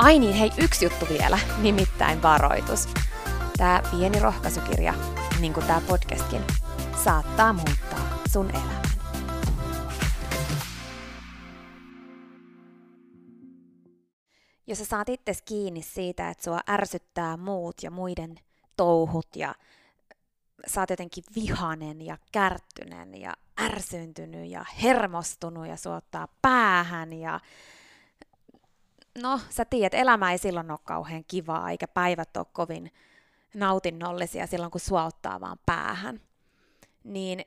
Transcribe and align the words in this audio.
Ai 0.00 0.18
niin, 0.18 0.34
hei, 0.34 0.50
yksi 0.58 0.84
juttu 0.84 1.06
vielä, 1.08 1.38
nimittäin 1.62 2.22
varoitus. 2.22 2.88
Tämä 3.56 3.82
pieni 3.90 4.20
rohkaisukirja, 4.20 4.94
niin 5.40 5.52
kuin 5.52 5.66
tämä 5.66 5.80
podcastkin, 5.88 6.42
saattaa 7.04 7.52
muuttaa 7.52 8.18
sun 8.32 8.50
elämän. 8.50 8.82
Jos 14.66 14.78
sä 14.78 14.84
saat 14.84 15.08
itse 15.08 15.32
kiinni 15.44 15.82
siitä, 15.82 16.30
että 16.30 16.44
sua 16.44 16.60
ärsyttää 16.70 17.36
muut 17.36 17.82
ja 17.82 17.90
muiden 17.90 18.34
touhut 18.76 19.36
ja 19.36 19.54
oot 20.76 20.90
jotenkin 20.90 21.24
vihanen 21.34 22.02
ja 22.02 22.18
kärttynen 22.32 23.20
ja 23.20 23.32
ärsyntynyt 23.60 24.50
ja 24.50 24.64
hermostunut 24.82 25.66
ja 25.66 25.76
suottaa 25.76 26.28
päähän 26.42 27.12
ja 27.12 27.40
no 29.22 29.40
sä 29.50 29.64
tiedät, 29.64 29.94
elämä 29.94 30.32
ei 30.32 30.38
silloin 30.38 30.70
ole 30.70 30.78
kauhean 30.84 31.24
kivaa, 31.28 31.70
eikä 31.70 31.88
päivät 31.88 32.36
ole 32.36 32.46
kovin 32.52 32.92
nautinnollisia 33.54 34.46
silloin, 34.46 34.70
kun 34.70 34.80
sua 34.80 35.04
ottaa 35.04 35.40
vaan 35.40 35.58
päähän. 35.66 36.20
Niin 37.04 37.44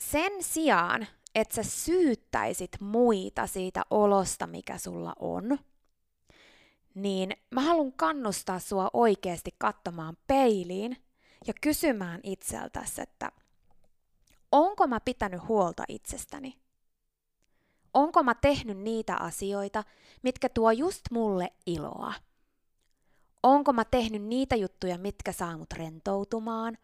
sen 0.00 0.32
sijaan, 0.40 1.06
että 1.34 1.54
sä 1.54 1.62
syyttäisit 1.62 2.70
muita 2.80 3.46
siitä 3.46 3.82
olosta, 3.90 4.46
mikä 4.46 4.78
sulla 4.78 5.12
on, 5.18 5.58
niin 6.94 7.32
mä 7.50 7.60
haluan 7.60 7.92
kannustaa 7.92 8.58
sua 8.58 8.90
oikeasti 8.92 9.54
katsomaan 9.58 10.16
peiliin 10.26 10.96
ja 11.46 11.52
kysymään 11.60 12.20
itseltäsi, 12.22 13.02
että 13.02 13.32
onko 14.52 14.86
mä 14.86 15.00
pitänyt 15.00 15.48
huolta 15.48 15.84
itsestäni? 15.88 16.58
Onko 17.94 18.22
mä 18.22 18.34
tehnyt 18.34 18.78
niitä 18.78 19.16
asioita, 19.16 19.84
mitkä 20.22 20.48
tuo 20.48 20.70
just 20.70 21.02
mulle 21.10 21.52
iloa? 21.66 22.14
Onko 23.42 23.72
mä 23.72 23.84
tehnyt 23.84 24.22
niitä 24.22 24.56
juttuja, 24.56 24.98
mitkä 24.98 25.32
saa 25.32 25.58
mut 25.58 25.72
rentoutumaan? 25.72 26.78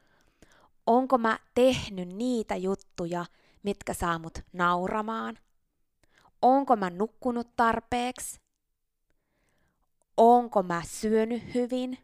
Onko 0.86 1.18
mä 1.18 1.38
tehnyt 1.54 2.08
niitä 2.08 2.56
juttuja, 2.56 3.24
mitkä 3.62 3.94
saa 3.94 4.18
mut 4.18 4.38
nauramaan? 4.52 5.38
Onko 6.42 6.76
mä 6.76 6.90
nukkunut 6.90 7.56
tarpeeksi? 7.56 8.40
Onko 10.16 10.62
mä 10.62 10.82
syönyt 10.86 11.54
hyvin? 11.54 11.98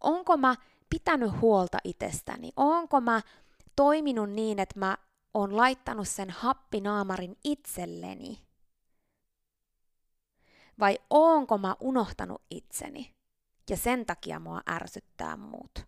Onko 0.00 0.36
mä 0.36 0.54
pitänyt 0.90 1.40
huolta 1.40 1.78
itsestäni? 1.84 2.52
Onko 2.56 3.00
mä 3.00 3.20
toiminut 3.76 4.30
niin, 4.30 4.58
että 4.58 4.78
mä 4.78 4.96
on 5.34 5.56
laittanut 5.56 6.08
sen 6.08 6.30
happinaamarin 6.30 7.36
itselleni? 7.44 8.46
Vai 10.80 10.98
onko 11.10 11.58
mä 11.58 11.76
unohtanut 11.80 12.42
itseni 12.50 13.14
ja 13.70 13.76
sen 13.76 14.06
takia 14.06 14.40
mua 14.40 14.60
ärsyttää 14.70 15.36
muut? 15.36 15.86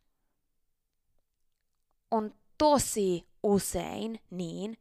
On 2.11 2.35
tosi 2.59 3.29
usein 3.43 4.21
niin, 4.31 4.79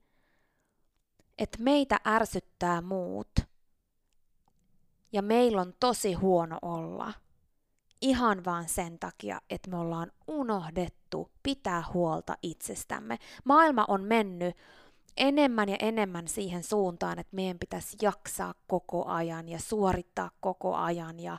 että 1.38 1.58
meitä 1.62 2.00
ärsyttää 2.08 2.82
muut 2.82 3.32
ja 5.12 5.22
meillä 5.22 5.62
on 5.62 5.74
tosi 5.80 6.14
huono 6.14 6.60
olla– 6.62 7.14
ihan 8.02 8.46
vaan 8.46 8.70
sen 8.70 9.00
takia, 9.00 9.42
että 9.50 9.70
me 9.70 9.78
ollaan 9.78 10.12
unohdettu 10.28 11.32
pitää 11.44 11.84
huolta 11.94 12.38
itsestämme. 12.42 13.18
Maailma 13.44 13.86
on 13.88 14.04
mennyt 14.04 14.58
enemmän 15.18 15.70
ja 15.70 15.78
enemmän 15.80 16.28
siihen 16.28 16.64
suuntaan, 16.64 17.20
että 17.20 17.36
meidän 17.36 17.60
pitäisi 17.60 17.98
jaksaa 18.02 18.54
koko 18.68 19.06
ajan 19.06 19.50
ja 19.50 19.60
suorittaa 19.60 20.32
koko 20.40 20.76
ajan 20.76 21.20
ja 21.20 21.38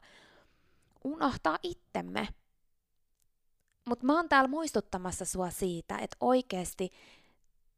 unohtaa 1.05 1.59
itsemme. 1.63 2.29
Mutta 3.89 4.07
mä 4.07 4.17
oon 4.17 4.29
täällä 4.29 4.49
muistuttamassa 4.49 5.25
sua 5.25 5.51
siitä, 5.51 5.99
että 5.99 6.17
oikeasti 6.21 6.91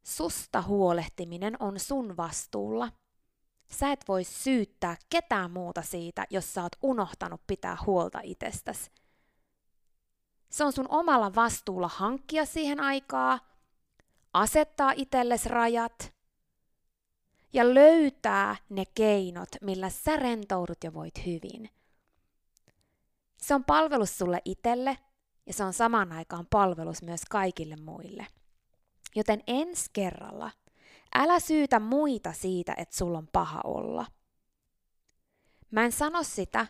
susta 0.02 0.62
huolehtiminen 0.62 1.56
on 1.60 1.80
sun 1.80 2.16
vastuulla– 2.16 2.92
Sä 3.70 3.92
et 3.92 4.04
voi 4.08 4.24
syyttää 4.24 4.96
ketään 5.10 5.50
muuta 5.50 5.82
siitä, 5.82 6.26
jos 6.30 6.54
sä 6.54 6.62
oot 6.62 6.76
unohtanut 6.82 7.40
pitää 7.46 7.76
huolta 7.86 8.20
itsestäsi. 8.22 8.90
Se 10.50 10.64
on 10.64 10.72
sun 10.72 10.86
omalla 10.88 11.34
vastuulla 11.34 11.88
hankkia 11.88 12.46
siihen 12.46 12.80
aikaa, 12.80 13.38
asettaa 14.32 14.92
itsellesi 14.96 15.48
rajat 15.48 16.14
ja 17.52 17.74
löytää 17.74 18.56
ne 18.68 18.84
keinot, 18.94 19.48
millä 19.62 19.90
sä 19.90 20.16
rentoudut 20.16 20.84
ja 20.84 20.94
voit 20.94 21.26
hyvin. 21.26 21.70
Se 23.36 23.54
on 23.54 23.64
palvelus 23.64 24.18
sulle 24.18 24.42
itselle 24.44 24.98
ja 25.46 25.52
se 25.52 25.64
on 25.64 25.72
samaan 25.72 26.12
aikaan 26.12 26.46
palvelus 26.50 27.02
myös 27.02 27.20
kaikille 27.30 27.76
muille. 27.76 28.26
Joten 29.14 29.42
ensi 29.46 29.90
kerralla– 29.92 30.50
Älä 31.14 31.40
syytä 31.40 31.80
muita 31.80 32.32
siitä, 32.32 32.74
että 32.76 32.96
sulla 32.96 33.18
on 33.18 33.28
paha 33.32 33.60
olla. 33.64 34.06
Mä 35.70 35.84
en 35.84 35.92
sano 35.92 36.22
sitä, 36.22 36.66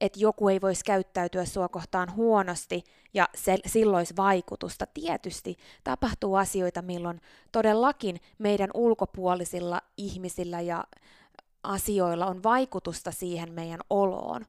että 0.00 0.18
joku 0.20 0.48
ei 0.48 0.60
voisi 0.60 0.84
käyttäytyä 0.84 1.44
sua 1.44 1.68
kohtaan 1.68 2.14
huonosti 2.14 2.84
ja 3.14 3.28
se, 3.34 3.58
silloin 3.66 4.06
vaikutusta. 4.16 4.86
Tietysti 4.86 5.56
tapahtuu 5.84 6.34
asioita, 6.34 6.82
milloin 6.82 7.20
todellakin 7.52 8.20
meidän 8.38 8.70
ulkopuolisilla 8.74 9.80
ihmisillä 9.96 10.60
ja 10.60 10.84
asioilla 11.62 12.26
on 12.26 12.42
vaikutusta 12.42 13.10
siihen 13.10 13.52
meidän 13.52 13.80
oloon. 13.90 14.46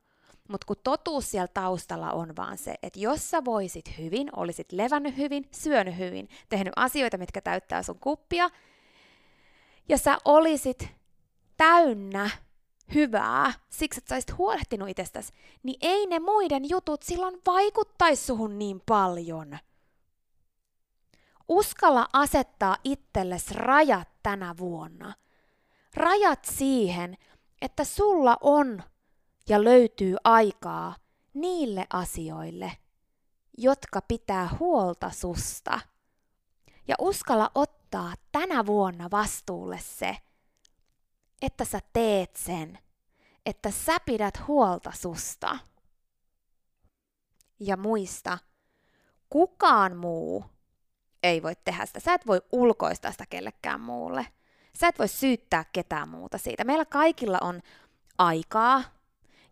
Mutta 0.47 0.67
kun 0.67 0.75
totuus 0.83 1.31
siellä 1.31 1.47
taustalla 1.47 2.11
on 2.11 2.35
vaan 2.35 2.57
se, 2.57 2.75
että 2.83 2.99
jos 2.99 3.29
sä 3.29 3.45
voisit 3.45 3.97
hyvin, 3.97 4.29
olisit 4.35 4.71
levännyt 4.71 5.17
hyvin, 5.17 5.47
syönyt 5.51 5.97
hyvin, 5.97 6.29
tehnyt 6.49 6.73
asioita, 6.75 7.17
mitkä 7.17 7.41
täyttää 7.41 7.83
sun 7.83 7.99
kuppia, 7.99 8.49
ja 9.91 9.97
sä 9.97 10.17
olisit 10.25 10.87
täynnä 11.57 12.29
hyvää, 12.93 13.53
siksi 13.69 13.97
että 13.99 14.09
sä 14.09 14.15
olisit 14.15 14.37
huolehtinut 14.37 14.89
itsestäsi, 14.89 15.33
niin 15.63 15.77
ei 15.81 16.05
ne 16.05 16.19
muiden 16.19 16.69
jutut 16.69 17.03
silloin 17.03 17.41
vaikuttaisi 17.45 18.25
suhun 18.25 18.59
niin 18.59 18.81
paljon. 18.85 19.57
Uskalla 21.47 22.07
asettaa 22.13 22.77
itsellesi 22.83 23.53
rajat 23.53 24.09
tänä 24.23 24.55
vuonna. 24.57 25.13
Rajat 25.93 26.45
siihen, 26.45 27.17
että 27.61 27.83
sulla 27.83 28.37
on 28.41 28.83
ja 29.49 29.63
löytyy 29.63 30.15
aikaa 30.23 30.95
niille 31.33 31.87
asioille, 31.93 32.71
jotka 33.57 34.01
pitää 34.01 34.49
huolta 34.59 35.09
susta. 35.09 35.79
Ja 36.87 36.95
uskalla 36.99 37.51
ottaa 37.55 37.80
tänä 38.31 38.65
vuonna 38.65 39.11
vastuulle 39.11 39.79
se, 39.79 40.17
että 41.41 41.65
sä 41.65 41.79
teet 41.93 42.35
sen, 42.35 42.79
että 43.45 43.71
sä 43.71 43.97
pidät 44.05 44.47
huolta 44.47 44.91
susta. 44.91 45.57
Ja 47.59 47.77
muista, 47.77 48.37
kukaan 49.29 49.97
muu 49.97 50.45
ei 51.23 51.43
voi 51.43 51.55
tehdä 51.63 51.85
sitä. 51.85 51.99
Sä 51.99 52.13
et 52.13 52.27
voi 52.27 52.41
ulkoistaa 52.51 53.11
sitä 53.11 53.25
kellekään 53.29 53.81
muulle. 53.81 54.27
Sä 54.79 54.87
et 54.87 54.99
voi 54.99 55.07
syyttää 55.07 55.65
ketään 55.73 56.09
muuta 56.09 56.37
siitä. 56.37 56.63
Meillä 56.63 56.85
kaikilla 56.85 57.37
on 57.41 57.61
aikaa, 58.17 58.83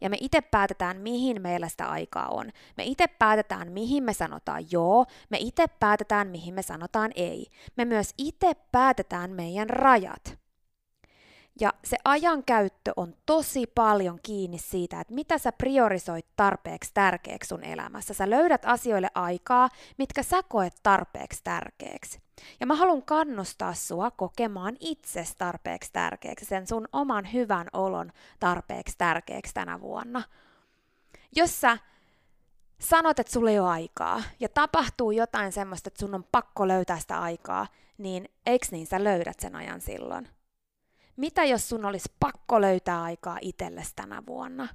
ja 0.02 0.10
me 0.10 0.18
itse 0.20 0.42
päätetään, 0.42 0.98
mihin 0.98 1.42
meillä 1.42 1.70
sitä 1.70 1.86
aikaa 1.86 2.28
on. 2.28 2.52
Me 2.78 2.84
itse 2.84 3.08
päätetään, 3.08 3.72
mihin 3.72 4.04
me 4.04 4.14
sanotaan 4.14 4.66
joo, 4.72 5.06
me 5.30 5.38
itse 5.38 5.68
päätetään, 5.80 6.28
mihin 6.28 6.54
me 6.54 6.62
sanotaan 6.62 7.12
ei. 7.16 7.48
Me 7.76 7.86
myös 7.86 8.14
itse 8.18 8.52
päätetään 8.72 9.32
meidän 9.32 9.70
rajat. 9.70 10.40
Ja 11.60 11.74
se 11.84 11.98
ajan 12.06 12.44
käyttö 12.44 12.92
on 12.96 13.14
tosi 13.26 13.68
paljon 13.68 14.20
kiinni 14.24 14.58
siitä, 14.58 15.02
että 15.02 15.14
mitä 15.14 15.38
sä 15.38 15.52
priorisoit 15.52 16.26
tarpeeksi 16.36 16.92
tärkeäksi 16.94 17.48
sun 17.48 17.64
elämässä. 17.64 18.14
Sä 18.14 18.30
löydät 18.30 18.62
asioille 18.66 19.10
aikaa, 19.16 19.70
mitkä 19.98 20.24
sä 20.24 20.44
koet 20.44 20.74
tarpeeksi 20.84 21.44
tärkeäksi. 21.44 22.20
Ja 22.60 22.66
mä 22.66 22.76
haluan 22.76 23.04
kannustaa 23.04 23.74
sua 23.74 24.12
kokemaan 24.12 24.78
itses 24.80 25.36
tarpeeksi 25.36 25.90
tärkeäksi, 25.94 26.46
sen 26.46 26.68
sun 26.68 26.88
oman 26.94 27.34
hyvän 27.34 27.68
olon 27.74 28.12
tarpeeksi 28.40 28.96
tärkeäksi 28.98 29.54
tänä 29.54 29.82
vuonna. 29.82 30.24
Jos 31.36 31.62
sä 31.62 31.78
sanot, 32.80 33.20
että 33.20 33.34
sulla 33.34 33.50
ei 33.50 33.60
ole 33.60 33.70
aikaa, 33.70 34.24
ja 34.40 34.50
tapahtuu 34.50 35.12
jotain 35.12 35.52
semmoista, 35.52 35.88
että 35.88 36.00
sun 36.00 36.16
on 36.16 36.26
pakko 36.32 36.68
löytää 36.68 37.00
sitä 37.00 37.20
aikaa, 37.20 37.68
niin 37.98 38.30
eiks 38.46 38.72
niin 38.72 38.88
sä 38.88 39.04
löydät 39.04 39.40
sen 39.40 39.56
ajan 39.56 39.82
silloin? 39.82 40.28
Mitä 41.20 41.44
jos 41.44 41.70
sun 41.70 41.86
olisi 41.86 42.12
pakko 42.20 42.62
löytää 42.62 43.04
aikaa 43.04 43.38
itsellesi 43.42 43.96
tänä 43.96 44.24
vuonna? 44.28 44.68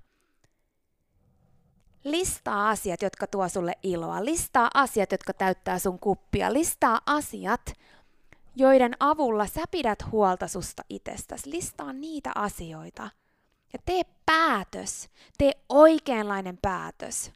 Listaa 2.04 2.70
asiat, 2.70 3.02
jotka 3.02 3.26
tuo 3.26 3.48
sulle 3.48 3.72
iloa. 3.82 4.24
Listaa 4.24 4.70
asiat, 4.74 5.12
jotka 5.12 5.32
täyttää 5.32 5.78
sun 5.78 5.98
kuppia. 5.98 6.52
Listaa 6.52 7.00
asiat, 7.06 7.72
joiden 8.56 8.92
avulla 9.00 9.46
sä 9.46 9.62
pidät 9.70 9.98
huolta 10.12 10.48
susta 10.48 10.82
itsestäsi. 10.88 11.50
Listaa 11.50 11.92
niitä 11.92 12.32
asioita. 12.34 13.10
Ja 13.72 13.78
tee 13.84 14.02
päätös. 14.26 15.08
Tee 15.38 15.52
oikeanlainen 15.68 16.58
päätös. 16.62 17.32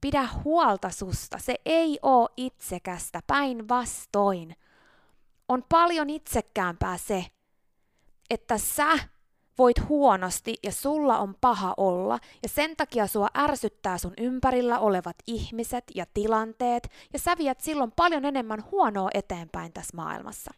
Pidä 0.00 0.28
huolta 0.44 0.90
susta. 0.90 1.38
Se 1.38 1.54
ei 1.64 1.98
oo 2.02 2.28
itsekästä. 2.36 3.20
Päinvastoin. 3.26 4.56
On 5.48 5.64
paljon 5.68 6.10
itsekäämpää 6.10 6.96
se, 6.96 7.26
että 8.30 8.58
sä 8.58 8.98
voit 9.58 9.88
huonosti 9.88 10.54
ja 10.62 10.72
sulla 10.72 11.18
on 11.18 11.34
paha 11.40 11.74
olla, 11.76 12.18
ja 12.42 12.48
sen 12.48 12.76
takia 12.76 13.06
sua 13.06 13.28
ärsyttää 13.38 13.98
sun 13.98 14.14
ympärillä 14.18 14.78
olevat 14.78 15.16
ihmiset 15.26 15.84
ja 15.94 16.06
tilanteet, 16.14 16.90
ja 17.12 17.18
sä 17.18 17.38
viet 17.38 17.60
silloin 17.60 17.92
paljon 17.96 18.24
enemmän 18.24 18.64
huonoa 18.70 19.10
eteenpäin 19.14 19.72
tässä 19.72 19.96
maailmassa. 19.96 20.50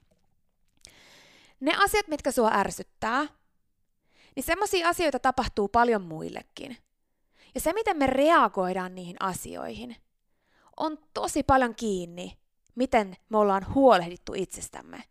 Ne 1.60 1.72
asiat, 1.84 2.08
mitkä 2.08 2.32
sua 2.32 2.50
ärsyttää, 2.52 3.26
niin 4.36 4.44
semmoisia 4.44 4.88
asioita 4.88 5.18
tapahtuu 5.18 5.68
paljon 5.68 6.02
muillekin. 6.02 6.76
Ja 7.54 7.60
se, 7.60 7.72
miten 7.72 7.96
me 7.96 8.06
reagoidaan 8.06 8.94
niihin 8.94 9.16
asioihin, 9.20 9.96
on 10.76 10.98
tosi 11.14 11.42
paljon 11.42 11.74
kiinni, 11.74 12.38
miten 12.74 13.16
me 13.28 13.38
ollaan 13.38 13.74
huolehdittu 13.74 14.32
itsestämme. 14.36 15.02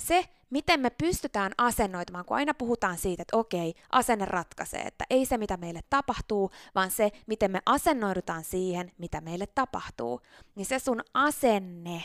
Se, 0.00 0.24
miten 0.50 0.80
me 0.80 0.90
pystytään 0.90 1.52
asennoitumaan, 1.58 2.24
kun 2.24 2.36
aina 2.36 2.54
puhutaan 2.54 2.98
siitä, 2.98 3.22
että 3.22 3.36
okei, 3.36 3.74
asenne 3.90 4.24
ratkaisee, 4.24 4.80
että 4.80 5.04
ei 5.10 5.26
se, 5.26 5.38
mitä 5.38 5.56
meille 5.56 5.80
tapahtuu, 5.90 6.50
vaan 6.74 6.90
se, 6.90 7.10
miten 7.26 7.50
me 7.50 7.60
asennoidutaan 7.66 8.44
siihen, 8.44 8.92
mitä 8.98 9.20
meille 9.20 9.46
tapahtuu, 9.46 10.20
niin 10.54 10.66
se 10.66 10.78
sun 10.78 11.00
asenne, 11.14 12.02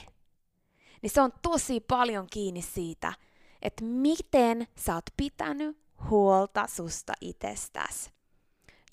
niin 1.02 1.10
se 1.10 1.22
on 1.22 1.34
tosi 1.42 1.80
paljon 1.80 2.28
kiinni 2.32 2.62
siitä, 2.62 3.14
että 3.62 3.84
miten 3.84 4.68
sä 4.78 4.96
oot 4.96 5.06
pitänyt 5.18 5.78
huolta 6.10 6.68
susta 6.68 7.14
itsestäsi. 7.22 8.12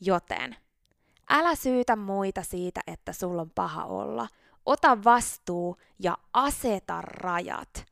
Joten 0.01 0.57
älä 1.31 1.55
syytä 1.55 1.97
muita 1.97 2.43
siitä, 2.43 2.81
että 2.87 3.13
sulla 3.13 3.43
on 3.43 3.51
paha 3.51 3.85
olla. 3.85 4.29
Ota 4.67 5.05
vastuu 5.05 5.77
ja 5.99 6.19
aseta 6.33 7.03
rajat 7.03 7.92